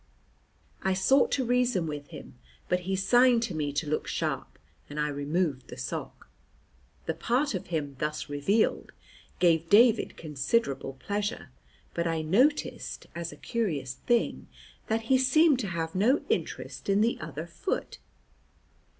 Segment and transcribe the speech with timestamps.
[0.81, 2.33] I sought to reason with him,
[2.69, 4.57] but he signed to me to look sharp,
[4.89, 6.27] and I removed the sock.
[7.05, 8.93] The part of him thus revealed
[9.37, 11.51] gave David considerable pleasure,
[11.93, 14.47] but I noticed, as a curious thing,
[14.87, 17.99] that he seemed to have no interest in the other foot.